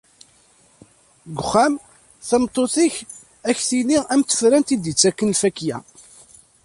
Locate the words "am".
4.13-4.21